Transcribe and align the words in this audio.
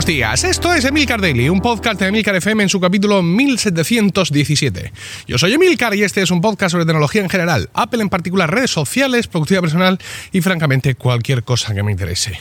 Buenos 0.00 0.16
días, 0.16 0.44
esto 0.44 0.72
es 0.72 0.86
Emilcar 0.86 1.20
Daily, 1.20 1.50
un 1.50 1.60
podcast 1.60 2.00
de 2.00 2.06
Emilcar 2.06 2.34
FM 2.34 2.62
en 2.62 2.70
su 2.70 2.80
capítulo 2.80 3.22
1717. 3.22 4.92
Yo 5.26 5.36
soy 5.36 5.52
Emilcar 5.52 5.94
y 5.94 6.02
este 6.04 6.22
es 6.22 6.30
un 6.30 6.40
podcast 6.40 6.72
sobre 6.72 6.86
tecnología 6.86 7.20
en 7.20 7.28
general, 7.28 7.68
Apple 7.74 8.00
en 8.00 8.08
particular, 8.08 8.50
redes 8.50 8.70
sociales, 8.70 9.26
productividad 9.26 9.60
personal 9.60 9.98
y 10.32 10.40
francamente 10.40 10.94
cualquier 10.94 11.44
cosa 11.44 11.74
que 11.74 11.82
me 11.82 11.92
interese. 11.92 12.32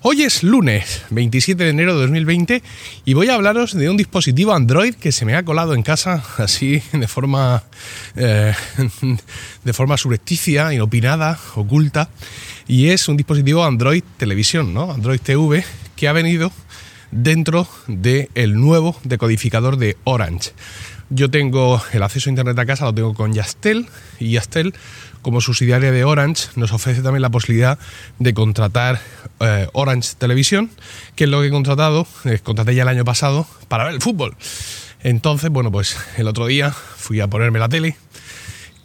Hoy 0.00 0.22
es 0.22 0.42
lunes 0.42 1.02
27 1.10 1.62
de 1.62 1.68
enero 1.68 1.92
de 1.92 2.00
2020 2.00 2.62
y 3.04 3.12
voy 3.12 3.28
a 3.28 3.34
hablaros 3.34 3.74
de 3.74 3.90
un 3.90 3.98
dispositivo 3.98 4.54
Android 4.54 4.94
que 4.94 5.12
se 5.12 5.26
me 5.26 5.36
ha 5.36 5.44
colado 5.44 5.74
en 5.74 5.82
casa 5.82 6.24
así 6.38 6.82
de 6.92 7.06
forma, 7.06 7.64
eh, 8.16 8.54
de 9.62 9.72
forma 9.74 9.98
subrepticia, 9.98 10.72
inopinada, 10.72 11.38
oculta 11.54 12.08
y 12.66 12.88
es 12.88 13.08
un 13.08 13.18
dispositivo 13.18 13.62
Android 13.62 14.02
Televisión, 14.16 14.72
¿no? 14.72 14.90
Android 14.90 15.20
TV 15.20 15.66
que 15.96 16.08
ha 16.08 16.12
venido 16.12 16.50
dentro 17.14 17.68
del 17.86 18.60
nuevo 18.60 18.96
decodificador 19.04 19.76
de 19.76 19.96
Orange. 20.04 20.52
Yo 21.10 21.30
tengo 21.30 21.80
el 21.92 22.02
acceso 22.02 22.28
a 22.28 22.32
Internet 22.32 22.58
a 22.58 22.66
casa, 22.66 22.86
lo 22.86 22.94
tengo 22.94 23.14
con 23.14 23.32
Yastel 23.32 23.86
y 24.18 24.32
Yastel 24.32 24.74
como 25.22 25.40
subsidiaria 25.40 25.90
de 25.90 26.04
Orange 26.04 26.48
nos 26.56 26.72
ofrece 26.72 27.00
también 27.00 27.22
la 27.22 27.30
posibilidad 27.30 27.78
de 28.18 28.34
contratar 28.34 29.00
eh, 29.40 29.68
Orange 29.72 30.14
Televisión, 30.18 30.70
que 31.16 31.24
es 31.24 31.30
lo 31.30 31.40
que 31.40 31.48
he 31.48 31.50
contratado, 31.50 32.06
eh, 32.24 32.40
contraté 32.42 32.74
ya 32.74 32.82
el 32.82 32.88
año 32.88 33.04
pasado 33.04 33.46
para 33.68 33.84
ver 33.84 33.94
el 33.94 34.02
fútbol. 34.02 34.36
Entonces, 35.02 35.50
bueno, 35.50 35.70
pues 35.70 35.96
el 36.16 36.28
otro 36.28 36.46
día 36.46 36.72
fui 36.72 37.20
a 37.20 37.28
ponerme 37.28 37.58
la 37.58 37.68
tele 37.68 37.96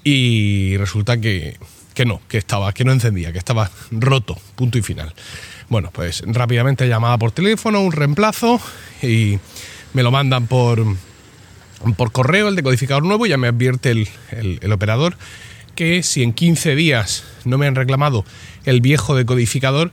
y 0.03 0.77
resulta 0.77 1.19
que, 1.19 1.57
que 1.93 2.05
no, 2.05 2.21
que 2.27 2.37
estaba, 2.37 2.73
que 2.73 2.85
no 2.85 2.91
encendía, 2.91 3.31
que 3.31 3.37
estaba 3.37 3.69
roto, 3.91 4.37
punto 4.55 4.77
y 4.77 4.81
final. 4.81 5.13
Bueno, 5.69 5.91
pues 5.91 6.23
rápidamente 6.25 6.87
llamada 6.87 7.17
por 7.17 7.31
teléfono, 7.31 7.81
un 7.81 7.91
reemplazo 7.91 8.59
y 9.03 9.39
me 9.93 10.03
lo 10.03 10.11
mandan 10.11 10.47
por, 10.47 10.83
por 11.97 12.11
correo 12.11 12.47
el 12.47 12.55
decodificador 12.55 13.03
nuevo, 13.03 13.25
ya 13.25 13.37
me 13.37 13.47
advierte 13.47 13.91
el, 13.91 14.09
el, 14.31 14.71
operador 14.71 15.15
que 15.75 16.03
si 16.03 16.23
en 16.23 16.33
15 16.33 16.75
días 16.75 17.23
no 17.45 17.57
me 17.57 17.67
han 17.67 17.75
reclamado 17.75 18.25
el 18.65 18.81
viejo 18.81 19.15
decodificador, 19.15 19.91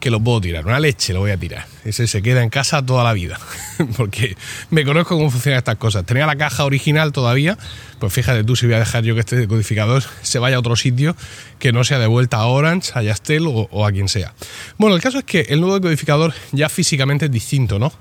que 0.00 0.10
lo 0.10 0.20
puedo 0.20 0.40
tirar. 0.40 0.64
Una 0.66 0.80
leche 0.80 1.12
lo 1.12 1.20
voy 1.20 1.30
a 1.30 1.36
tirar. 1.36 1.66
Ese 1.84 2.06
se 2.06 2.22
queda 2.22 2.42
en 2.42 2.50
casa 2.50 2.84
toda 2.84 3.04
la 3.04 3.12
vida. 3.12 3.38
Porque 3.96 4.36
me 4.70 4.84
conozco 4.84 5.16
cómo 5.16 5.30
funcionan 5.30 5.58
estas 5.58 5.76
cosas. 5.76 6.04
Tenía 6.04 6.26
la 6.26 6.36
caja 6.36 6.64
original 6.64 7.12
todavía. 7.12 7.58
Pues 7.98 8.12
fíjate 8.12 8.44
tú 8.44 8.56
si 8.56 8.66
voy 8.66 8.76
a 8.76 8.78
dejar 8.78 9.04
yo 9.04 9.14
que 9.14 9.20
este 9.20 9.36
decodificador 9.36 10.04
se 10.22 10.38
vaya 10.38 10.56
a 10.56 10.58
otro 10.60 10.76
sitio 10.76 11.16
que 11.58 11.72
no 11.72 11.84
sea 11.84 11.98
de 11.98 12.06
vuelta 12.06 12.38
a 12.38 12.46
Orange, 12.46 12.92
a 12.94 13.02
Yastel 13.02 13.46
o, 13.46 13.86
a 13.86 13.92
quien 13.92 14.08
sea. 14.08 14.34
Bueno, 14.76 14.94
el 14.94 15.02
caso 15.02 15.18
es 15.18 15.24
que 15.24 15.40
el 15.48 15.60
nuevo 15.60 15.74
decodificador 15.74 16.32
ya 16.52 16.68
físicamente 16.68 17.26
es 17.26 17.32
distinto, 17.32 17.78
¿no? 17.78 17.92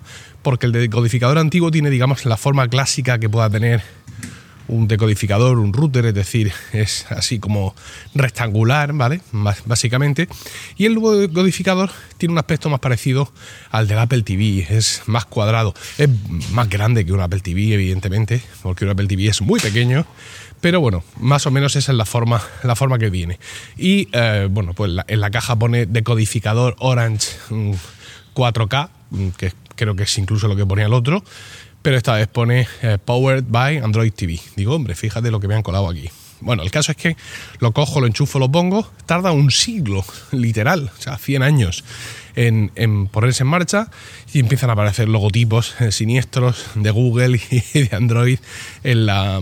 Porque 0.43 0.67
el 0.67 0.71
decodificador 0.71 1.39
antiguo 1.39 1.71
tiene, 1.71 1.89
digamos, 1.89 2.25
la 2.25 2.37
forma 2.37 2.67
clásica 2.67 3.17
que 3.17 3.29
pueda 3.29 3.49
tener 3.49 3.81
un 4.67 4.87
decodificador, 4.87 5.59
un 5.59 5.73
router, 5.73 6.05
es 6.05 6.13
decir, 6.13 6.51
es 6.73 7.05
así 7.11 7.39
como 7.39 7.75
rectangular, 8.13 8.93
¿vale? 8.93 9.21
básicamente. 9.65 10.27
Y 10.77 10.85
el 10.85 10.93
nuevo 10.95 11.15
decodificador 11.15 11.91
tiene 12.17 12.33
un 12.33 12.37
aspecto 12.39 12.69
más 12.69 12.79
parecido 12.79 13.31
al 13.71 13.87
del 13.87 13.99
Apple 13.99 14.23
TV, 14.23 14.67
es 14.69 15.03
más 15.05 15.25
cuadrado, 15.25 15.73
es 15.97 16.09
más 16.51 16.69
grande 16.69 17.05
que 17.05 17.13
un 17.13 17.21
Apple 17.21 17.39
TV, 17.39 17.73
evidentemente, 17.73 18.41
porque 18.61 18.85
un 18.85 18.91
Apple 18.91 19.07
TV 19.07 19.27
es 19.27 19.41
muy 19.41 19.59
pequeño. 19.59 20.05
Pero 20.59 20.81
bueno, 20.81 21.03
más 21.19 21.45
o 21.45 21.51
menos 21.51 21.75
esa 21.75 21.91
es 21.91 21.97
la 21.97 22.05
forma, 22.05 22.41
la 22.63 22.75
forma 22.75 22.97
que 22.97 23.11
viene. 23.11 23.39
Y 23.77 24.09
eh, 24.11 24.47
bueno, 24.49 24.73
pues 24.73 24.91
en 25.07 25.21
la 25.21 25.29
caja 25.29 25.55
pone 25.55 25.85
decodificador 25.85 26.75
Orange 26.79 27.27
4K, 28.33 28.89
mm, 29.11 29.23
mm, 29.23 29.31
que 29.31 29.53
creo 29.75 29.95
que 29.95 30.03
es 30.03 30.17
incluso 30.17 30.47
lo 30.47 30.55
que 30.55 30.65
ponía 30.65 30.87
el 30.87 30.93
otro 30.93 31.23
pero 31.81 31.97
esta 31.97 32.13
vez 32.13 32.27
pone 32.27 32.67
eh, 32.81 32.97
Powered 33.03 33.45
by 33.47 33.77
Android 33.77 34.11
TV. 34.13 34.39
Digo, 34.55 34.75
hombre, 34.75 34.95
fíjate 34.95 35.31
lo 35.31 35.39
que 35.39 35.47
me 35.47 35.55
han 35.55 35.63
colado 35.63 35.89
aquí. 35.89 36.09
Bueno, 36.39 36.63
el 36.63 36.71
caso 36.71 36.91
es 36.91 36.97
que 36.97 37.17
lo 37.59 37.71
cojo, 37.71 37.99
lo 37.99 38.07
enchufo, 38.07 38.37
lo 38.39 38.51
pongo, 38.51 38.91
tarda 39.05 39.31
un 39.31 39.49
siglo, 39.49 40.05
literal, 40.31 40.91
o 40.97 41.01
sea, 41.01 41.17
100 41.17 41.43
años 41.43 41.83
en, 42.35 43.07
ponerse 43.07 43.43
en 43.43 43.49
marcha 43.49 43.89
y 44.33 44.39
empiezan 44.39 44.69
a 44.69 44.73
aparecer 44.73 45.09
logotipos 45.09 45.79
eh, 45.81 45.91
siniestros 45.91 46.67
de 46.75 46.91
Google 46.91 47.39
y 47.51 47.83
de 47.83 47.95
Android 47.95 48.39
en 48.83 49.05
la, 49.05 49.41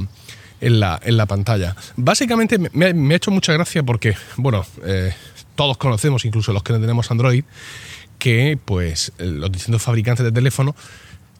en 0.61 0.79
la, 0.79 1.25
pantalla. 1.27 1.75
Básicamente 1.97 2.57
me, 2.71 2.85
ha 3.13 3.15
hecho 3.15 3.31
mucha 3.31 3.53
gracia 3.53 3.83
porque, 3.83 4.15
bueno, 4.37 4.65
eh, 4.85 5.13
todos 5.55 5.77
conocemos, 5.77 6.23
incluso 6.25 6.53
los 6.53 6.63
que 6.63 6.73
no 6.73 6.79
tenemos 6.79 7.11
Android, 7.11 7.43
que 8.17 8.57
pues 8.63 9.11
los 9.17 9.51
distintos 9.51 9.83
fabricantes 9.83 10.23
de 10.23 10.31
teléfono 10.31 10.75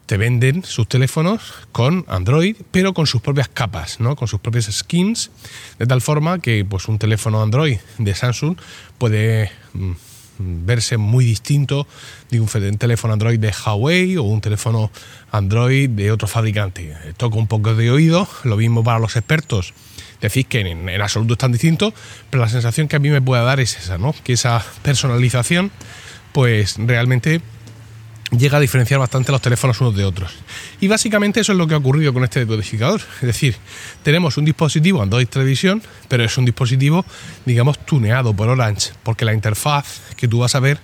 te 0.06 0.18
venden 0.18 0.64
sus 0.64 0.88
teléfonos 0.88 1.54
con 1.72 2.06
Android, 2.08 2.56
pero 2.72 2.94
con 2.94 3.08
sus 3.08 3.22
propias 3.22 3.48
capas, 3.50 4.00
¿no? 4.00 4.16
con 4.16 4.28
sus 4.28 4.40
propias 4.40 4.66
skins, 4.66 5.32
de 5.80 5.88
tal 5.88 6.02
forma 6.02 6.40
que 6.40 6.64
pues, 6.66 6.88
un 6.88 7.00
teléfono 7.00 7.42
Android 7.42 7.80
de 7.98 8.16
Samsung 8.16 8.58
puede 8.98 9.52
mm, 9.74 9.92
verse 10.38 10.98
muy 10.98 11.26
distinto 11.26 11.88
de 12.30 12.40
un 12.40 12.48
teléfono 12.78 13.14
Android 13.14 13.40
de 13.40 13.54
Huawei 13.54 14.18
o 14.18 14.24
un 14.24 14.42
teléfono 14.42 14.92
Android 15.32 15.90
de 15.90 16.12
otro 16.12 16.28
fabricante. 16.28 16.96
Toca 17.18 17.38
un 17.38 17.48
poco 17.48 17.74
de 17.74 17.90
oído, 17.90 18.28
lo 18.44 18.58
mismo 18.58 18.84
para 18.84 19.00
los 19.00 19.16
expertos. 19.16 19.74
Decís 20.22 20.46
que 20.48 20.60
en, 20.60 20.88
en 20.90 21.02
absoluto 21.02 21.34
es 21.34 21.40
tan 21.40 21.52
distinto, 21.52 21.94
pero 22.30 22.44
la 22.44 22.50
sensación 22.50 22.88
que 22.88 22.96
a 22.96 23.00
mí 23.00 23.10
me 23.10 23.22
puede 23.22 23.44
dar 23.44 23.60
es 23.60 23.78
esa, 23.78 23.98
¿no? 23.98 24.14
Que 24.24 24.34
esa 24.34 24.64
personalización, 24.84 25.72
pues 26.32 26.76
realmente 26.78 27.42
llega 28.32 28.58
a 28.58 28.62
diferenciar 28.62 29.00
bastante 29.00 29.32
los 29.32 29.42
teléfonos 29.42 29.80
unos 29.82 29.96
de 29.96 30.04
otros. 30.04 30.32
Y 30.80 30.88
básicamente 30.88 31.40
eso 31.40 31.52
es 31.52 31.58
lo 31.58 31.68
que 31.68 31.74
ha 31.74 31.78
ocurrido 31.78 32.14
con 32.14 32.24
este 32.24 32.40
decodificador. 32.42 33.02
Es 33.22 33.28
decir, 33.28 33.56
tenemos 34.04 34.38
un 34.38 34.46
dispositivo 34.46 35.02
Android 35.02 35.28
Television, 35.28 35.82
pero 36.08 36.24
es 36.24 36.38
un 36.38 36.46
dispositivo, 36.46 37.06
digamos, 37.46 37.80
tuneado 37.86 38.36
por 38.36 38.50
Orange, 38.50 38.92
porque 39.04 39.26
la 39.26 39.34
interfaz 39.34 40.02
que 40.16 40.28
tú 40.28 40.40
vas 40.40 40.56
a 40.56 40.60
ver 40.60 40.80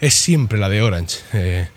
es 0.00 0.14
siempre 0.14 0.58
la 0.58 0.68
de 0.68 0.82
Orange. 0.82 1.18
Eh, 1.32 1.68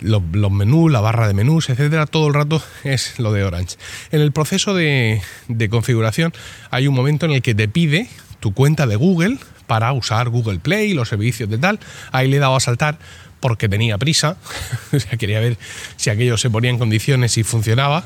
los, 0.00 0.22
menús, 0.52 0.92
la 0.92 1.00
barra 1.00 1.26
de 1.26 1.34
menús, 1.34 1.70
etcétera, 1.70 2.06
todo 2.06 2.28
el 2.28 2.34
rato 2.34 2.62
es 2.84 3.18
lo 3.18 3.32
de 3.32 3.42
Orange. 3.42 3.76
En 4.12 4.20
el 4.20 4.32
proceso 4.32 4.74
de, 4.74 5.22
de 5.48 5.68
configuración 5.68 6.32
hay 6.70 6.86
un 6.86 6.94
momento 6.94 7.26
en 7.26 7.32
el 7.32 7.42
que 7.42 7.54
te 7.54 7.66
pide 7.68 8.08
tu 8.38 8.54
cuenta 8.54 8.86
de 8.86 8.96
Google 8.96 9.38
para 9.66 9.92
usar 9.92 10.28
Google 10.28 10.58
Play, 10.58 10.94
los 10.94 11.08
servicios 11.08 11.48
de 11.48 11.58
tal. 11.58 11.80
Ahí 12.10 12.28
le 12.28 12.36
he 12.36 12.40
dado 12.40 12.56
a 12.56 12.60
saltar 12.60 12.98
porque 13.42 13.68
tenía 13.68 13.98
prisa, 13.98 14.38
quería 15.18 15.40
ver 15.40 15.58
si 15.96 16.08
aquello 16.08 16.38
se 16.38 16.48
ponía 16.48 16.70
en 16.70 16.78
condiciones 16.78 17.36
y 17.36 17.42
funcionaba, 17.42 18.04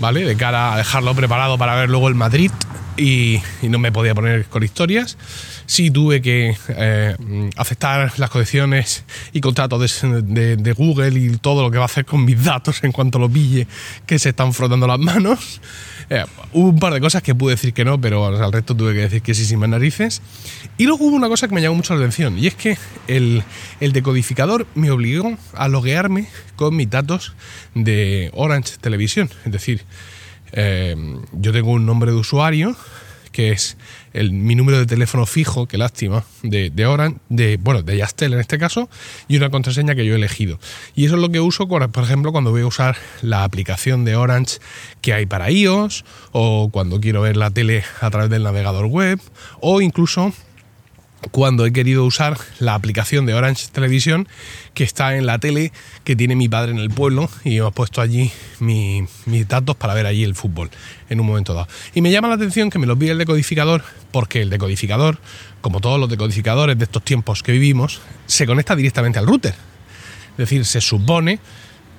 ¿vale? 0.00 0.24
De 0.24 0.36
cara 0.36 0.74
a 0.74 0.76
dejarlo 0.76 1.14
preparado 1.14 1.58
para 1.58 1.74
ver 1.74 1.90
luego 1.90 2.08
el 2.08 2.14
Madrid 2.14 2.50
y, 2.96 3.40
no 3.62 3.78
me 3.78 3.92
podía 3.92 4.14
poner 4.14 4.46
con 4.46 4.62
historias. 4.62 5.16
Sí 5.66 5.90
tuve 5.90 6.20
que 6.20 6.56
eh, 6.68 7.16
aceptar 7.56 8.12
las 8.18 8.30
condiciones 8.30 9.04
y 9.32 9.40
contratos 9.40 10.02
de, 10.02 10.56
de, 10.56 10.72
Google 10.72 11.18
y 11.18 11.36
todo 11.38 11.62
lo 11.62 11.70
que 11.70 11.78
va 11.78 11.84
a 11.84 11.86
hacer 11.86 12.04
con 12.04 12.24
mis 12.24 12.42
datos 12.42 12.82
en 12.84 12.92
cuanto 12.92 13.18
lo 13.18 13.30
pille 13.30 13.66
que 14.06 14.18
se 14.18 14.30
están 14.30 14.52
frotando 14.52 14.86
las 14.86 14.98
manos. 14.98 15.60
Eh, 16.10 16.26
hubo 16.52 16.68
un 16.68 16.78
par 16.78 16.92
de 16.92 17.00
cosas 17.00 17.22
que 17.22 17.34
pude 17.34 17.54
decir 17.54 17.72
que 17.72 17.86
no, 17.86 17.98
pero 17.98 18.26
al 18.26 18.52
resto 18.52 18.76
tuve 18.76 18.92
que 18.92 19.00
decir 19.00 19.22
que 19.22 19.32
sí 19.34 19.46
sin 19.46 19.58
más 19.58 19.70
narices. 19.70 20.20
Y 20.76 20.84
luego 20.84 21.06
hubo 21.06 21.16
una 21.16 21.28
cosa 21.28 21.48
que 21.48 21.54
me 21.54 21.62
llamó 21.62 21.76
mucho 21.76 21.94
la 21.94 22.00
atención, 22.00 22.38
y 22.38 22.46
es 22.48 22.54
que 22.54 22.76
el, 23.08 23.42
decodificador 23.80 24.66
me 24.74 24.90
obligó 24.90 25.36
a 25.54 25.68
loguearme 25.68 26.28
con 26.56 26.76
mis 26.76 26.90
datos 26.90 27.34
de 27.74 28.30
Orange 28.34 28.76
Televisión. 28.78 29.30
Es 29.46 29.52
decir, 29.52 29.81
eh, 30.52 30.96
yo 31.32 31.52
tengo 31.52 31.70
un 31.70 31.86
nombre 31.86 32.10
de 32.10 32.16
usuario 32.16 32.76
que 33.32 33.50
es 33.50 33.76
el, 34.12 34.30
mi 34.30 34.54
número 34.54 34.78
de 34.78 34.86
teléfono 34.86 35.26
fijo, 35.26 35.66
qué 35.66 35.78
lástima, 35.78 36.24
de, 36.42 36.70
de 36.70 36.86
Orange, 36.86 37.18
de, 37.30 37.56
bueno, 37.56 37.82
de 37.82 37.96
Yastel 37.96 38.34
en 38.34 38.40
este 38.40 38.58
caso, 38.58 38.88
y 39.26 39.38
una 39.38 39.50
contraseña 39.50 39.94
que 39.94 40.04
yo 40.04 40.12
he 40.12 40.16
elegido. 40.16 40.60
Y 40.94 41.06
eso 41.06 41.16
es 41.16 41.20
lo 41.22 41.30
que 41.30 41.40
uso, 41.40 41.66
por 41.66 41.82
ejemplo, 41.82 42.30
cuando 42.30 42.50
voy 42.50 42.60
a 42.60 42.66
usar 42.66 42.96
la 43.22 43.42
aplicación 43.42 44.04
de 44.04 44.14
Orange 44.14 44.58
que 45.00 45.14
hay 45.14 45.26
para 45.26 45.50
iOS, 45.50 46.04
o 46.30 46.68
cuando 46.70 47.00
quiero 47.00 47.22
ver 47.22 47.36
la 47.36 47.50
tele 47.50 47.84
a 48.00 48.10
través 48.10 48.30
del 48.30 48.44
navegador 48.44 48.86
web, 48.86 49.18
o 49.60 49.80
incluso 49.80 50.32
cuando 51.30 51.64
he 51.64 51.72
querido 51.72 52.04
usar 52.04 52.36
la 52.58 52.74
aplicación 52.74 53.26
de 53.26 53.34
Orange 53.34 53.68
Televisión 53.70 54.28
que 54.74 54.84
está 54.84 55.16
en 55.16 55.26
la 55.26 55.38
tele 55.38 55.72
que 56.04 56.16
tiene 56.16 56.34
mi 56.34 56.48
padre 56.48 56.72
en 56.72 56.78
el 56.78 56.90
pueblo 56.90 57.30
y 57.44 57.58
he 57.58 57.70
puesto 57.70 58.00
allí 58.00 58.32
mis 58.58 59.48
datos 59.48 59.76
para 59.76 59.94
ver 59.94 60.06
allí 60.06 60.24
el 60.24 60.34
fútbol 60.34 60.70
en 61.08 61.20
un 61.20 61.26
momento 61.26 61.54
dado. 61.54 61.68
Y 61.94 62.00
me 62.00 62.10
llama 62.10 62.28
la 62.28 62.34
atención 62.34 62.70
que 62.70 62.78
me 62.78 62.86
lo 62.86 62.98
pide 62.98 63.12
el 63.12 63.18
decodificador 63.18 63.84
porque 64.10 64.42
el 64.42 64.50
decodificador, 64.50 65.18
como 65.60 65.80
todos 65.80 66.00
los 66.00 66.08
decodificadores 66.08 66.76
de 66.76 66.84
estos 66.84 67.02
tiempos 67.02 67.42
que 67.42 67.52
vivimos, 67.52 68.00
se 68.26 68.46
conecta 68.46 68.74
directamente 68.74 69.18
al 69.18 69.26
router. 69.26 69.54
Es 70.32 70.38
decir, 70.38 70.64
se 70.64 70.80
supone 70.80 71.38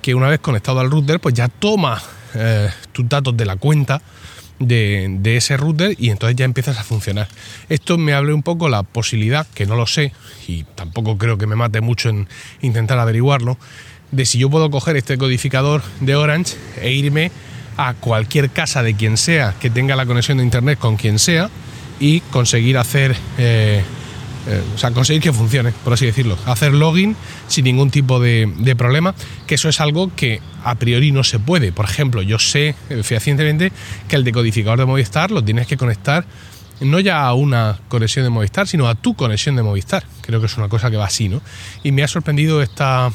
que 0.02 0.14
una 0.14 0.28
vez 0.28 0.40
conectado 0.40 0.80
al 0.80 0.90
router, 0.90 1.18
pues 1.20 1.34
ya 1.34 1.48
toma 1.48 2.02
eh, 2.34 2.68
tus 2.92 3.08
datos 3.08 3.36
de 3.36 3.46
la 3.46 3.56
cuenta 3.56 4.02
de, 4.64 5.36
ese 5.36 5.56
router 5.56 5.94
y 5.98 6.10
entonces 6.10 6.36
ya 6.36 6.44
empiezas 6.44 6.78
a 6.78 6.84
funcionar. 6.84 7.28
Esto 7.68 7.98
me 7.98 8.14
abre 8.14 8.32
un 8.32 8.42
poco 8.42 8.68
la 8.68 8.82
posibilidad, 8.82 9.46
que 9.54 9.66
no 9.66 9.76
lo 9.76 9.86
sé 9.86 10.12
y 10.46 10.64
tampoco 10.74 11.18
creo 11.18 11.38
que 11.38 11.46
me 11.46 11.56
mate 11.56 11.80
mucho 11.80 12.08
en 12.08 12.28
intentar 12.60 12.98
averiguarlo, 12.98 13.58
de 14.10 14.26
si 14.26 14.38
yo 14.38 14.50
puedo 14.50 14.70
coger 14.70 14.96
este 14.96 15.18
codificador 15.18 15.82
de 16.00 16.14
Orange 16.16 16.56
e 16.80 16.92
irme 16.92 17.30
a 17.76 17.94
cualquier 17.94 18.50
casa 18.50 18.82
de 18.82 18.94
quien 18.94 19.16
sea 19.16 19.54
que 19.60 19.70
tenga 19.70 19.96
la 19.96 20.06
conexión 20.06 20.38
de 20.38 20.44
internet 20.44 20.78
con 20.78 20.96
quien 20.96 21.18
sea 21.18 21.50
y 21.98 22.20
conseguir 22.20 22.78
hacer 22.78 23.16
eh, 23.38 23.82
eh, 24.46 24.62
o 24.74 24.78
sea, 24.78 24.90
conseguir 24.90 25.22
que 25.22 25.32
funcione, 25.32 25.72
por 25.84 25.92
así 25.92 26.06
decirlo. 26.06 26.36
Hacer 26.46 26.74
login 26.74 27.16
sin 27.48 27.64
ningún 27.64 27.90
tipo 27.90 28.20
de, 28.20 28.74
problema, 28.76 29.14
que 29.46 29.54
eso 29.54 29.68
es 29.68 29.80
algo 29.80 30.10
que 30.14 30.40
a 30.64 30.74
priori 30.74 31.12
no 31.12 31.24
se 31.24 31.38
puede. 31.38 31.72
Por 31.72 31.84
ejemplo, 31.84 32.22
yo 32.22 32.38
sé 32.38 32.74
eh, 32.90 33.02
fehacientemente 33.02 33.72
que 34.08 34.16
el 34.16 34.24
decodificador 34.24 34.78
de 34.78 34.84
Movistar 34.86 35.30
lo 35.30 35.42
tienes 35.42 35.66
que 35.66 35.76
conectar 35.76 36.26
no 36.80 36.98
ya 37.00 37.24
a 37.24 37.34
una 37.34 37.78
conexión 37.88 38.24
de 38.24 38.30
Movistar, 38.30 38.66
sino 38.66 38.88
a 38.88 38.94
tu 38.94 39.14
conexión 39.14 39.56
de 39.56 39.62
Movistar. 39.62 40.04
Creo 40.22 40.40
que 40.40 40.46
es 40.46 40.56
una 40.56 40.68
cosa 40.68 40.90
que 40.90 40.96
va 40.96 41.06
así, 41.06 41.28
¿no? 41.28 41.40
Y 41.82 41.92
me 41.92 42.02
ha 42.02 42.08
sorprendido 42.08 42.62
esta, 42.62 43.12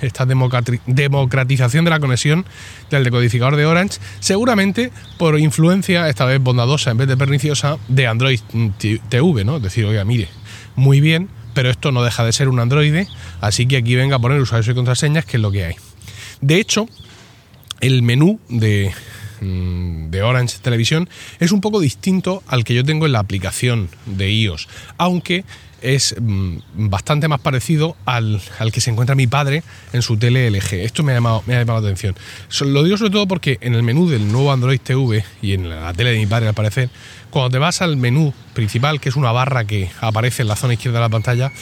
esta 0.00 0.26
democratización 0.26 1.84
de 1.84 1.90
la 1.90 2.00
conexión 2.00 2.44
del 2.90 3.04
decodificador 3.04 3.56
de 3.56 3.66
Orange, 3.66 3.98
seguramente 4.20 4.90
por 5.18 5.38
influencia, 5.38 6.08
esta 6.08 6.24
vez 6.24 6.40
bondadosa 6.40 6.90
en 6.90 6.98
vez 6.98 7.08
de 7.08 7.16
perniciosa, 7.16 7.78
de 7.88 8.06
Android 8.06 8.40
TV, 9.08 9.44
¿no? 9.44 9.56
Es 9.56 9.62
decir, 9.62 9.84
oiga, 9.84 10.04
mire, 10.04 10.28
muy 10.76 11.00
bien, 11.00 11.28
pero 11.54 11.70
esto 11.70 11.92
no 11.92 12.02
deja 12.02 12.24
de 12.24 12.32
ser 12.32 12.48
un 12.48 12.60
Android, 12.60 13.06
así 13.40 13.66
que 13.66 13.76
aquí 13.76 13.94
venga 13.94 14.16
a 14.16 14.18
poner 14.18 14.40
usuarios 14.40 14.68
y 14.68 14.74
contraseñas, 14.74 15.24
que 15.24 15.36
es 15.36 15.42
lo 15.42 15.50
que 15.50 15.64
hay. 15.64 15.74
De 16.40 16.56
hecho, 16.56 16.88
el 17.80 18.02
menú 18.02 18.40
de, 18.48 18.92
mm, 19.40 20.10
de 20.10 20.22
Orange 20.22 20.58
Televisión 20.62 21.08
es 21.38 21.52
un 21.52 21.60
poco 21.60 21.80
distinto 21.80 22.42
al 22.46 22.64
que 22.64 22.74
yo 22.74 22.84
tengo 22.84 23.06
en 23.06 23.12
la 23.12 23.18
aplicación 23.18 23.88
de 24.06 24.30
iOS, 24.30 24.68
aunque 24.96 25.44
es 25.82 26.14
mm, 26.18 26.58
bastante 26.74 27.28
más 27.28 27.40
parecido 27.40 27.96
al, 28.04 28.40
que 28.72 28.80
se 28.80 28.90
encuentra 28.90 29.14
mi 29.14 29.26
padre 29.26 29.62
en 29.92 30.02
su 30.02 30.16
tele 30.16 30.50
LG. 30.50 30.74
Esto 30.74 31.02
me 31.02 31.12
ha 31.12 31.16
llamado, 31.16 31.42
me 31.46 31.56
ha 31.56 31.60
llamado 31.60 31.80
la 31.80 31.88
atención. 31.88 32.14
Lo 32.60 32.82
digo 32.82 32.96
sobre 32.96 33.10
todo 33.10 33.26
porque 33.26 33.58
en 33.60 33.74
el 33.74 33.82
menú 33.82 34.08
del 34.08 34.30
nuevo 34.30 34.52
Android 34.52 34.80
TV 34.80 35.24
y 35.42 35.54
en 35.54 35.68
la 35.68 35.92
tele 35.92 36.12
de 36.12 36.18
mi 36.18 36.26
padre 36.26 36.48
al 36.48 36.54
parecer, 36.54 36.90
cuando 37.30 37.50
te 37.50 37.58
vas 37.58 37.82
al 37.82 37.96
menú 37.96 38.34
principal, 38.54 39.00
que 39.00 39.08
es 39.08 39.16
una 39.16 39.32
barra 39.32 39.64
que 39.64 39.90
aparece 40.00 40.42
en 40.42 40.48
la 40.48 40.56
zona 40.56 40.74
izquierda 40.74 40.98
de 40.98 41.04
la 41.04 41.08
pantalla, 41.08 41.52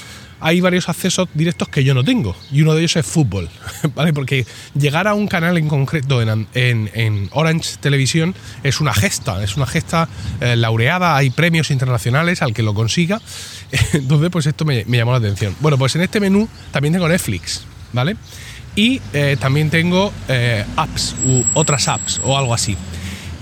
hay 0.40 0.60
varios 0.60 0.88
accesos 0.88 1.28
directos 1.34 1.68
que 1.68 1.84
yo 1.84 1.94
no 1.94 2.04
tengo 2.04 2.36
y 2.52 2.62
uno 2.62 2.74
de 2.74 2.80
ellos 2.80 2.96
es 2.96 3.06
fútbol, 3.06 3.48
¿vale? 3.94 4.12
Porque 4.12 4.46
llegar 4.78 5.08
a 5.08 5.14
un 5.14 5.26
canal 5.26 5.58
en 5.58 5.68
concreto 5.68 6.22
en, 6.22 7.28
Orange 7.32 7.76
Televisión 7.80 8.34
es 8.62 8.80
una 8.80 8.94
gesta, 8.94 9.42
es 9.42 9.56
una 9.56 9.66
gesta 9.66 10.08
eh, 10.40 10.56
laureada, 10.56 11.16
hay 11.16 11.30
premios 11.30 11.70
internacionales 11.70 12.42
al 12.42 12.54
que 12.54 12.62
lo 12.62 12.74
consiga, 12.74 13.20
entonces 14.08 14.30
pues 14.30 14.46
esto 14.46 14.64
me, 14.64 14.84
llamó 14.86 15.12
la 15.12 15.18
atención. 15.18 15.54
Bueno, 15.60 15.76
pues 15.76 15.94
en 15.94 16.00
este 16.00 16.18
menú 16.18 16.48
también 16.70 16.94
tengo 16.94 17.06
Netflix, 17.06 17.64
¿vale? 17.92 18.16
Y 18.74 19.02
eh, 19.12 19.36
también 19.38 19.68
tengo 19.68 20.12
eh, 20.28 20.64
apps 20.76 21.14
u 21.26 21.44
otras 21.52 21.88
apps 21.88 22.18
o 22.24 22.38
algo 22.38 22.54
así. 22.54 22.74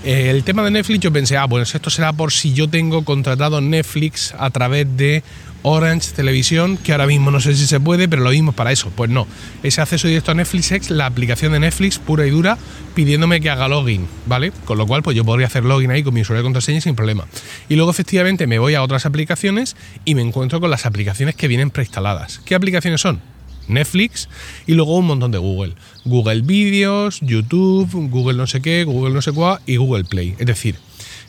el 0.03 0.43
tema 0.43 0.63
de 0.63 0.71
Netflix 0.71 0.99
yo 0.99 1.13
pensé, 1.13 1.37
ah, 1.37 1.45
bueno, 1.45 1.63
esto 1.63 1.89
será 1.89 2.11
por 2.11 2.33
si 2.33 2.53
yo 2.53 2.67
tengo 2.67 3.05
contratado 3.05 3.61
Netflix 3.61 4.33
a 4.37 4.49
través 4.49 4.85
de 4.97 5.23
Orange 5.67 6.11
Televisión, 6.15 6.77
que 6.77 6.93
ahora 6.93 7.07
mismo 7.07 7.29
no 7.29 7.41
sé 7.41 7.55
si 7.55 7.67
se 7.67 7.79
puede, 7.79 8.07
pero 8.07 8.23
lo 8.23 8.29
mismo 8.29 8.53
para 8.53 8.71
eso. 8.71 8.89
Pues 8.95 9.09
no, 9.09 9.27
ese 9.63 9.81
acceso 9.81 10.07
directo 10.07 10.31
a 10.31 10.33
Netflix 10.33 10.89
la 10.89 11.05
aplicación 11.05 11.51
de 11.51 11.59
Netflix 11.59 11.99
pura 11.99 12.25
y 12.25 12.29
dura 12.29 12.57
pidiéndome 12.95 13.41
que 13.41 13.49
haga 13.49 13.67
login, 13.67 14.07
¿vale? 14.25 14.51
Con 14.63 14.77
lo 14.77 14.87
cual, 14.87 15.03
pues 15.03 15.15
yo 15.17 15.25
podría 15.25 15.47
hacer 15.47 15.65
login 15.65 15.91
ahí 15.91 16.03
con 16.03 16.13
mi 16.13 16.21
usuario 16.21 16.41
de 16.41 16.45
contraseña 16.45 16.79
sin 16.79 16.95
problema. 16.95 17.27
Y 17.67 17.75
luego, 17.75 17.91
efectivamente, 17.91 18.47
me 18.47 18.59
voy 18.59 18.75
a 18.75 18.81
otras 18.81 19.05
aplicaciones 19.05 19.75
y 20.05 20.15
me 20.15 20.21
encuentro 20.21 20.61
con 20.61 20.69
las 20.69 20.85
aplicaciones 20.85 21.35
que 21.35 21.47
vienen 21.47 21.69
preinstaladas. 21.69 22.39
¿Qué 22.45 22.55
aplicaciones 22.55 23.01
son? 23.01 23.19
Netflix 23.67 24.29
y 24.65 24.73
luego 24.73 24.97
un 24.97 25.07
montón 25.07 25.31
de 25.31 25.37
Google. 25.37 25.73
Google 26.05 26.41
Videos, 26.41 27.19
YouTube, 27.21 27.89
Google 28.09 28.37
no 28.37 28.47
sé 28.47 28.61
qué, 28.61 28.83
Google 28.85 29.13
no 29.13 29.21
sé 29.21 29.33
cuál 29.33 29.59
y 29.65 29.75
Google 29.75 30.05
Play. 30.05 30.35
Es 30.39 30.45
decir, 30.45 30.77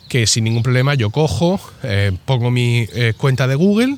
que 0.08 0.26
sin 0.26 0.44
ningún 0.44 0.62
problema 0.62 0.94
yo 0.94 1.11
cojo, 1.11 1.61
eh, 1.82 2.12
pongo 2.25 2.50
mi 2.50 2.87
eh, 2.94 3.12
cuenta 3.17 3.46
de 3.46 3.55
Google, 3.55 3.96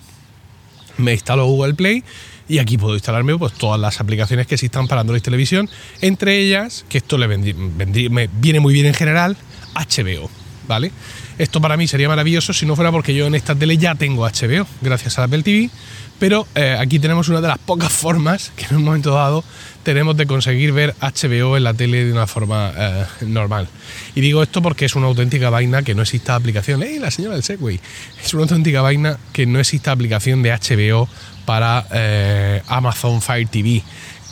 me 1.00 1.12
instalo 1.12 1.46
Google 1.46 1.74
Play 1.74 2.04
y 2.48 2.58
aquí 2.58 2.78
puedo 2.78 2.94
instalarme 2.94 3.36
pues, 3.38 3.52
todas 3.52 3.80
las 3.80 4.00
aplicaciones 4.00 4.46
que 4.46 4.56
existan 4.56 4.88
para 4.88 5.02
Android 5.02 5.22
Televisión, 5.22 5.68
entre 6.00 6.38
ellas, 6.38 6.84
que 6.88 6.98
esto 6.98 7.16
le 7.16 7.28
me 7.28 8.28
viene 8.32 8.60
muy 8.60 8.74
bien 8.74 8.86
en 8.86 8.94
general, 8.94 9.36
HBO, 9.74 10.28
¿vale? 10.66 10.90
Esto 11.40 11.58
para 11.58 11.78
mí 11.78 11.88
sería 11.88 12.06
maravilloso 12.06 12.52
si 12.52 12.66
no 12.66 12.76
fuera 12.76 12.92
porque 12.92 13.14
yo 13.14 13.26
en 13.26 13.34
esta 13.34 13.54
tele 13.54 13.78
ya 13.78 13.94
tengo 13.94 14.28
HBO, 14.28 14.66
gracias 14.82 15.18
a 15.18 15.24
Apple 15.24 15.42
TV, 15.42 15.70
pero 16.18 16.46
eh, 16.54 16.76
aquí 16.78 16.98
tenemos 16.98 17.30
una 17.30 17.40
de 17.40 17.48
las 17.48 17.56
pocas 17.56 17.90
formas 17.90 18.52
que 18.56 18.66
en 18.66 18.76
un 18.76 18.84
momento 18.84 19.14
dado 19.14 19.42
tenemos 19.82 20.18
de 20.18 20.26
conseguir 20.26 20.72
ver 20.72 20.94
HBO 21.00 21.56
en 21.56 21.64
la 21.64 21.72
tele 21.72 22.04
de 22.04 22.12
una 22.12 22.26
forma 22.26 22.74
eh, 22.76 23.06
normal. 23.22 23.68
Y 24.14 24.20
digo 24.20 24.42
esto 24.42 24.60
porque 24.60 24.84
es 24.84 24.94
una 24.96 25.06
auténtica 25.06 25.48
vaina 25.48 25.82
que 25.82 25.94
no 25.94 26.02
exista 26.02 26.34
aplicación. 26.34 26.82
¡Ey, 26.82 26.98
la 26.98 27.10
señora 27.10 27.36
del 27.36 27.42
Segway! 27.42 27.80
Es 28.22 28.34
una 28.34 28.42
auténtica 28.42 28.82
vaina 28.82 29.16
que 29.32 29.46
no 29.46 29.60
exista 29.60 29.92
aplicación 29.92 30.42
de 30.42 30.52
HBO 30.52 31.08
para 31.46 31.86
eh, 31.90 32.62
Amazon 32.66 33.22
Fire 33.22 33.48
TV 33.48 33.82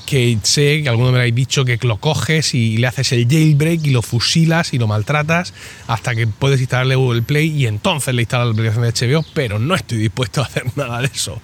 que 0.08 0.38
sé 0.42 0.82
que 0.82 0.88
alguno 0.88 1.12
me 1.12 1.18
habéis 1.18 1.34
dicho 1.34 1.66
que 1.66 1.78
lo 1.82 1.98
coges 1.98 2.54
y 2.54 2.78
le 2.78 2.86
haces 2.86 3.12
el 3.12 3.28
jailbreak 3.28 3.84
y 3.84 3.90
lo 3.90 4.00
fusilas 4.00 4.72
y 4.72 4.78
lo 4.78 4.86
maltratas 4.86 5.52
hasta 5.86 6.14
que 6.14 6.26
puedes 6.26 6.60
instalarle 6.60 6.94
Google 6.94 7.20
Play 7.20 7.50
y 7.50 7.66
entonces 7.66 8.14
le 8.14 8.22
instalas 8.22 8.46
la 8.46 8.52
aplicación 8.54 8.84
de 8.84 8.92
HBO, 8.92 9.22
pero 9.34 9.58
no 9.58 9.74
estoy 9.74 9.98
dispuesto 9.98 10.40
a 10.40 10.46
hacer 10.46 10.64
nada 10.76 11.02
de 11.02 11.08
eso. 11.08 11.38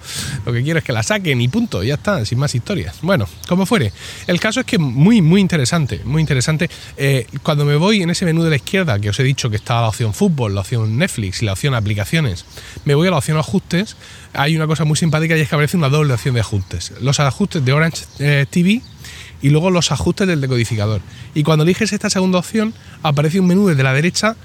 Lo 0.47 0.51
que 0.51 0.63
quiero 0.63 0.79
es 0.79 0.83
que 0.83 0.93
la 0.93 1.03
saquen 1.03 1.41
y 1.41 1.47
punto, 1.47 1.83
ya 1.83 1.93
está, 1.93 2.25
sin 2.25 2.39
más 2.39 2.55
historias. 2.55 2.97
Bueno, 3.03 3.27
como 3.47 3.67
fuere. 3.67 3.93
El 4.25 4.39
caso 4.39 4.61
es 4.61 4.65
que 4.65 4.79
muy, 4.79 5.21
muy 5.21 5.41
interesante, 5.41 6.01
muy 6.03 6.21
interesante. 6.21 6.67
Eh, 6.97 7.27
cuando 7.43 7.65
me 7.65 7.75
voy 7.75 8.01
en 8.01 8.09
ese 8.09 8.25
menú 8.25 8.41
de 8.41 8.49
la 8.49 8.55
izquierda, 8.55 8.97
que 8.97 9.09
os 9.11 9.19
he 9.19 9.23
dicho 9.23 9.51
que 9.51 9.57
está 9.57 9.79
la 9.81 9.89
opción 9.89 10.11
fútbol, 10.11 10.55
la 10.55 10.61
opción 10.61 10.97
Netflix 10.97 11.43
y 11.43 11.45
la 11.45 11.53
opción 11.53 11.75
aplicaciones, 11.75 12.45
me 12.83 12.95
voy 12.95 13.09
a 13.09 13.11
la 13.11 13.17
opción 13.17 13.37
ajustes 13.37 13.95
hay 14.35 14.55
una 14.55 14.67
cosa 14.67 14.85
muy 14.85 14.97
simpática 14.97 15.37
y 15.37 15.41
es 15.41 15.49
que 15.49 15.55
aparece 15.55 15.77
una 15.77 15.89
doble 15.89 16.13
opción 16.13 16.35
de 16.35 16.41
ajustes. 16.41 16.93
Los 17.01 17.19
ajustes 17.19 17.63
de 17.63 17.73
Orange 17.73 18.05
eh, 18.19 18.45
TV 18.49 18.81
y 19.41 19.49
luego 19.49 19.69
los 19.69 19.91
ajustes 19.91 20.27
del 20.27 20.41
decodificador. 20.41 21.01
Y 21.33 21.43
cuando 21.43 21.63
eliges 21.63 21.93
esta 21.93 22.09
segunda 22.09 22.39
opción, 22.39 22.73
aparece 23.03 23.39
un 23.39 23.47
menú 23.47 23.67
desde 23.67 23.83
la 23.83 23.93
derecha 23.93 24.35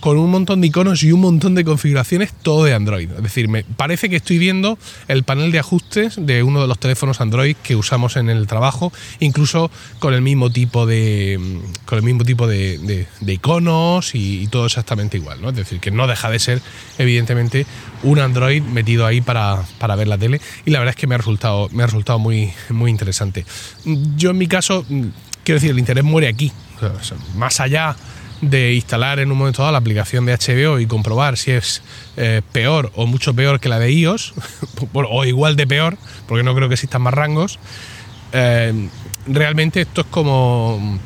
con 0.00 0.16
un 0.16 0.30
montón 0.30 0.60
de 0.60 0.66
iconos 0.68 1.02
y 1.02 1.12
un 1.12 1.20
montón 1.20 1.54
de 1.54 1.64
configuraciones, 1.64 2.32
todo 2.32 2.64
de 2.64 2.74
Android. 2.74 3.10
Es 3.10 3.22
decir, 3.22 3.48
me 3.48 3.64
parece 3.64 4.08
que 4.08 4.16
estoy 4.16 4.38
viendo 4.38 4.78
el 5.08 5.22
panel 5.24 5.52
de 5.52 5.58
ajustes 5.58 6.14
de 6.18 6.42
uno 6.42 6.62
de 6.62 6.66
los 6.66 6.78
teléfonos 6.78 7.20
Android 7.20 7.54
que 7.62 7.76
usamos 7.76 8.16
en 8.16 8.30
el 8.30 8.46
trabajo, 8.46 8.92
incluso 9.20 9.70
con 9.98 10.14
el 10.14 10.22
mismo 10.22 10.50
tipo 10.50 10.86
de, 10.86 11.38
con 11.84 11.98
el 11.98 12.04
mismo 12.04 12.24
tipo 12.24 12.46
de, 12.46 13.06
iconos 13.26 14.14
y, 14.14 14.48
todo 14.50 14.66
exactamente 14.66 15.18
igual. 15.18 15.40
¿no? 15.42 15.50
Es 15.50 15.56
decir, 15.56 15.80
que 15.80 15.90
no 15.90 16.06
deja 16.06 16.30
de 16.30 16.38
ser, 16.38 16.62
evidentemente, 16.98 17.66
un 18.02 18.18
Android 18.18 18.62
metido 18.62 19.06
ahí 19.06 19.20
para, 19.20 19.62
para 19.78 19.96
ver 19.96 20.08
la 20.08 20.18
tele. 20.18 20.40
Y 20.64 20.70
la 20.70 20.78
verdad 20.78 20.94
es 20.96 21.00
que 21.00 21.06
me 21.06 21.14
ha 21.14 21.18
resultado, 21.18 21.68
me 21.72 21.82
ha 21.82 21.86
resultado 21.86 22.18
muy, 22.18 22.52
muy 22.70 22.90
interesante. 22.90 23.44
Yo 24.16 24.30
en 24.30 24.38
mi 24.38 24.46
caso, 24.46 24.84
quiero 25.44 25.60
decir, 25.60 25.70
el 25.70 25.78
interés 25.78 26.04
muere 26.04 26.26
aquí. 26.26 26.50
más 27.36 27.60
allá 27.60 27.94
de 28.40 28.74
instalar 28.74 29.18
en 29.18 29.30
un 29.30 29.38
momento 29.38 29.62
dado 29.62 29.72
la 29.72 29.78
aplicación 29.78 30.24
de 30.26 30.34
HBO 30.34 30.78
y 30.78 30.86
comprobar 30.86 31.36
si 31.36 31.50
es 31.50 31.82
eh, 32.16 32.42
peor 32.52 32.90
o 32.94 33.06
mucho 33.06 33.34
peor 33.34 33.60
que 33.60 33.68
la 33.68 33.78
de 33.78 33.92
iOS, 33.92 34.34
o 34.92 35.24
igual 35.24 35.56
de 35.56 35.66
peor, 35.66 35.98
porque 36.26 36.42
no 36.42 36.54
creo 36.54 36.68
que 36.68 36.74
existan 36.74 37.02
más 37.02 37.14
rangos, 37.14 37.58
eh, 38.32 38.88
realmente 39.26 39.82
esto 39.82 40.02
es 40.02 40.06
como, 40.06 40.98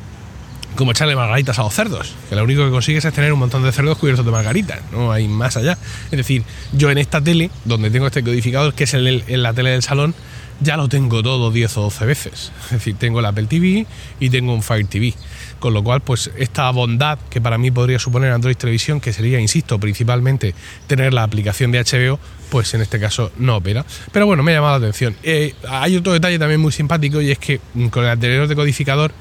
como 0.75 0.91
echarle 0.91 1.15
margaritas 1.15 1.57
a 1.59 1.63
los 1.63 1.73
cerdos, 1.73 2.13
que 2.29 2.35
lo 2.35 2.43
único 2.43 2.65
que 2.65 2.71
consigues 2.71 3.05
es 3.05 3.13
tener 3.13 3.31
un 3.33 3.39
montón 3.39 3.63
de 3.63 3.71
cerdos 3.71 3.97
cubiertos 3.97 4.25
de 4.25 4.31
margaritas, 4.31 4.79
no 4.91 5.11
hay 5.11 5.27
más 5.27 5.57
allá. 5.57 5.77
Es 6.05 6.17
decir, 6.17 6.43
yo 6.73 6.91
en 6.91 6.97
esta 6.97 7.21
tele, 7.21 7.49
donde 7.63 7.89
tengo 7.89 8.07
este 8.07 8.23
codificador, 8.23 8.73
que 8.73 8.85
es 8.85 8.93
el, 8.93 9.23
en 9.27 9.43
la 9.43 9.53
tele 9.53 9.71
del 9.71 9.83
salón, 9.83 10.13
ya 10.61 10.77
lo 10.77 10.87
tengo 10.87 11.21
todo 11.21 11.51
10 11.51 11.77
o 11.77 11.81
12 11.83 12.05
veces. 12.05 12.51
Es 12.65 12.71
decir, 12.71 12.95
tengo 12.95 13.19
el 13.19 13.25
Apple 13.25 13.45
TV 13.47 13.85
y 14.19 14.29
tengo 14.29 14.53
un 14.53 14.63
Fire 14.63 14.87
TV. 14.87 15.13
Con 15.59 15.73
lo 15.73 15.83
cual, 15.83 16.01
pues 16.01 16.31
esta 16.37 16.69
bondad 16.71 17.17
que 17.29 17.41
para 17.41 17.57
mí 17.57 17.71
podría 17.71 17.97
suponer 17.99 18.31
Android 18.31 18.55
Televisión, 18.55 18.99
que 18.99 19.13
sería, 19.13 19.39
insisto, 19.39 19.79
principalmente 19.79 20.53
tener 20.87 21.13
la 21.13 21.23
aplicación 21.23 21.71
de 21.71 21.79
HBO, 21.79 22.19
pues 22.49 22.73
en 22.73 22.81
este 22.81 22.99
caso 22.99 23.31
no 23.37 23.57
opera. 23.57 23.85
Pero 24.11 24.25
bueno, 24.25 24.43
me 24.43 24.51
ha 24.51 24.55
llamado 24.55 24.79
la 24.79 24.85
atención. 24.85 25.15
Eh, 25.23 25.53
hay 25.67 25.95
otro 25.97 26.13
detalle 26.13 26.37
también 26.39 26.59
muy 26.59 26.71
simpático 26.71 27.21
y 27.21 27.31
es 27.31 27.39
que 27.39 27.59
mm, 27.73 27.87
con 27.87 28.03
el 28.03 28.11
anterior 28.11 28.47
decodificador, 28.47 29.11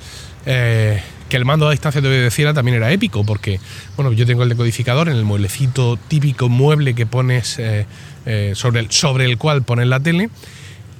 eh, 0.46 1.02
que 1.34 1.38
el 1.38 1.44
mando 1.44 1.66
a 1.66 1.72
distancia 1.72 2.00
de 2.00 2.06
obedeciera 2.06 2.54
también 2.54 2.76
era 2.76 2.92
épico, 2.92 3.24
porque 3.26 3.58
bueno, 3.96 4.12
yo 4.12 4.24
tengo 4.24 4.44
el 4.44 4.48
decodificador 4.50 5.08
en 5.08 5.16
el 5.16 5.24
mueblecito 5.24 5.96
típico 5.96 6.48
mueble 6.48 6.94
que 6.94 7.06
pones 7.06 7.56
eh, 7.58 8.52
sobre, 8.54 8.78
el, 8.78 8.92
sobre 8.92 9.24
el 9.24 9.36
cual 9.36 9.64
pones 9.64 9.88
la 9.88 9.98
tele 9.98 10.30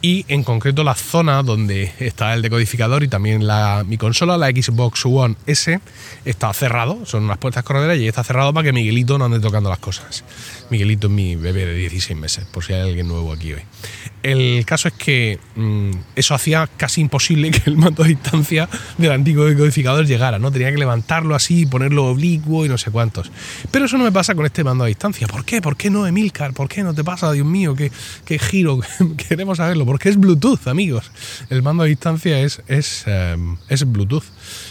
y 0.02 0.24
en 0.26 0.42
concreto 0.42 0.82
la 0.82 0.96
zona 0.96 1.44
donde 1.44 1.92
está 2.00 2.34
el 2.34 2.42
decodificador 2.42 3.04
y 3.04 3.08
también 3.08 3.46
la, 3.46 3.84
mi 3.86 3.96
consola, 3.96 4.36
la 4.36 4.48
Xbox 4.48 5.06
One 5.06 5.36
S, 5.46 5.78
está 6.24 6.52
cerrado, 6.52 7.06
son 7.06 7.22
unas 7.22 7.38
puertas 7.38 7.62
correderas 7.62 7.98
y 7.98 8.08
está 8.08 8.24
cerrado 8.24 8.52
para 8.52 8.64
que 8.64 8.72
Miguelito 8.72 9.16
no 9.18 9.26
ande 9.26 9.38
tocando 9.38 9.70
las 9.70 9.78
cosas. 9.78 10.24
Miguelito 10.68 11.06
es 11.06 11.12
mi 11.12 11.36
bebé 11.36 11.64
de 11.64 11.74
16 11.74 12.18
meses, 12.18 12.44
por 12.46 12.64
si 12.64 12.72
hay 12.72 12.80
alguien 12.80 13.06
nuevo 13.06 13.32
aquí 13.32 13.52
hoy. 13.52 13.62
El 14.24 14.64
caso 14.64 14.88
es 14.88 14.94
que 14.94 15.38
mm, 15.54 15.90
eso 16.16 16.34
hacía 16.34 16.66
casi 16.78 17.02
imposible 17.02 17.50
que 17.50 17.68
el 17.68 17.76
mando 17.76 18.02
a 18.02 18.06
distancia 18.06 18.70
del 18.96 19.12
antiguo 19.12 19.44
decodificador 19.44 20.06
llegara, 20.06 20.38
¿no? 20.38 20.50
Tenía 20.50 20.72
que 20.72 20.78
levantarlo 20.78 21.34
así, 21.34 21.66
ponerlo 21.66 22.06
oblicuo 22.06 22.64
y 22.64 22.70
no 22.70 22.78
sé 22.78 22.90
cuántos. 22.90 23.30
Pero 23.70 23.84
eso 23.84 23.98
no 23.98 24.04
me 24.04 24.12
pasa 24.12 24.34
con 24.34 24.46
este 24.46 24.64
mando 24.64 24.84
a 24.84 24.86
distancia. 24.86 25.26
¿Por 25.26 25.44
qué? 25.44 25.60
¿Por 25.60 25.76
qué 25.76 25.90
no, 25.90 26.06
Emilcar? 26.06 26.54
¿Por 26.54 26.70
qué 26.70 26.82
no 26.82 26.94
te 26.94 27.04
pasa? 27.04 27.30
Dios 27.32 27.46
mío, 27.46 27.74
qué, 27.74 27.92
qué 28.24 28.38
giro. 28.38 28.80
Queremos 29.28 29.58
saberlo. 29.58 29.84
Porque 29.84 30.08
es 30.08 30.16
Bluetooth, 30.16 30.68
amigos. 30.68 31.12
El 31.50 31.62
mando 31.62 31.82
a 31.82 31.86
distancia 31.86 32.40
es, 32.40 32.62
es, 32.66 33.04
em, 33.06 33.58
es 33.68 33.84
Bluetooth. 33.84 34.24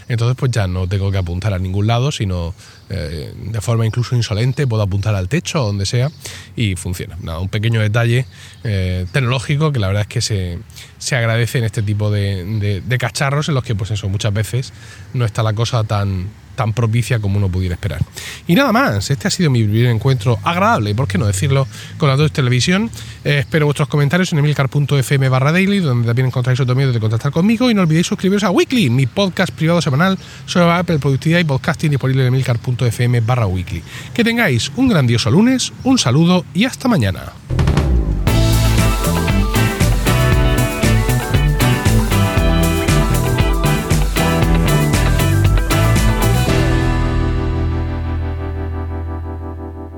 Entonces, 0.07 0.35
pues 0.35 0.51
ya 0.51 0.65
no 0.65 0.87
tengo 0.87 1.11
que 1.11 1.19
apuntar 1.19 1.53
a 1.53 1.59
ningún 1.59 1.85
lado, 1.85 2.11
sino 2.11 2.55
eh, 2.89 3.33
de 3.35 3.61
forma 3.61 3.85
incluso 3.85 4.15
insolente, 4.15 4.67
puedo 4.67 4.83
apuntar 4.83 5.15
al 5.15 5.29
techo 5.29 5.63
o 5.63 5.67
donde 5.67 5.85
sea 5.85 6.11
y 6.55 6.75
funciona. 6.75 7.17
un 7.39 7.49
pequeño 7.49 7.81
detalle 7.81 8.25
eh, 8.63 9.05
tecnológico 9.11 9.71
que 9.71 9.79
la 9.79 9.87
verdad 9.87 10.01
es 10.01 10.07
que 10.07 10.21
se, 10.21 10.59
se 10.97 11.15
agradece 11.15 11.59
en 11.59 11.63
este 11.65 11.81
tipo 11.81 12.11
de, 12.11 12.81
de, 12.85 12.97
cacharros 12.97 13.49
en 13.49 13.55
los 13.55 13.63
que, 13.63 13.75
pues 13.75 13.91
eso, 13.91 14.07
muchas 14.09 14.33
veces 14.33 14.73
no 15.13 15.25
está 15.25 15.43
la 15.43 15.53
cosa 15.53 15.83
tan, 15.83 16.27
tan 16.55 16.73
propicia 16.73 17.19
como 17.19 17.37
uno 17.37 17.49
pudiera 17.49 17.75
esperar. 17.75 17.99
Y 18.47 18.55
nada 18.55 18.71
más, 18.71 19.09
este 19.09 19.27
ha 19.27 19.31
sido 19.31 19.49
mi 19.49 19.63
primer 19.63 19.87
encuentro 19.87 20.39
agradable, 20.43 20.93
¿por 20.95 21.07
qué 21.07 21.17
no 21.17 21.25
decirlo? 21.25 21.67
Con 21.97 22.09
la 22.09 22.15
2 22.15 22.31
Televisión. 22.31 22.89
Eh, 23.23 23.39
espero 23.39 23.65
vuestros 23.65 23.87
comentarios 23.87 24.31
en 24.33 24.39
emilcar.fm 24.39 25.29
barra 25.29 25.51
daily, 25.51 25.79
donde 25.79 26.07
también 26.07 26.27
encontráis 26.27 26.59
otro 26.59 26.75
medio 26.75 26.91
de 26.91 26.99
contactar 26.99 27.31
conmigo. 27.31 27.69
Y 27.69 27.73
no 27.73 27.81
olvidéis 27.81 28.07
suscribiros 28.07 28.43
a 28.43 28.51
Weekly, 28.51 28.89
mi 28.89 29.05
podcast 29.05 29.53
privado 29.53 29.81
semanal 29.81 30.17
sobre 30.45 30.71
Apple 30.71 30.99
Productividad 30.99 31.39
y 31.39 31.43
Podcasting 31.43 31.91
disponible 31.91 32.21
en 32.21 32.27
emilcar.fm 32.27 32.82
barra 33.21 33.47
weekly. 33.47 33.83
Que 34.13 34.23
tengáis 34.23 34.71
un 34.75 34.89
grandioso 34.89 35.31
lunes, 35.31 35.73
un 35.83 35.97
saludo 35.97 36.45
y 36.53 36.65
hasta 36.65 36.87
mañana. 36.87 37.33